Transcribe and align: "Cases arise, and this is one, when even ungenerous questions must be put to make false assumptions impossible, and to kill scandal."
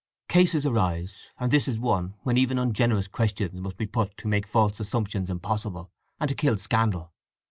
"Cases 0.27 0.65
arise, 0.65 1.27
and 1.39 1.51
this 1.51 1.67
is 1.67 1.77
one, 1.77 2.15
when 2.23 2.35
even 2.35 2.57
ungenerous 2.57 3.07
questions 3.07 3.53
must 3.61 3.77
be 3.77 3.85
put 3.85 4.17
to 4.17 4.27
make 4.27 4.47
false 4.47 4.79
assumptions 4.79 5.29
impossible, 5.29 5.91
and 6.19 6.27
to 6.27 6.33
kill 6.33 6.57
scandal." 6.57 7.13